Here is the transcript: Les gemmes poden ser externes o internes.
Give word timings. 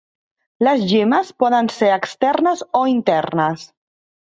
Les 0.67 0.85
gemmes 0.91 1.29
poden 1.43 1.69
ser 1.77 1.91
externes 1.99 2.65
o 2.83 2.85
internes. 2.95 3.71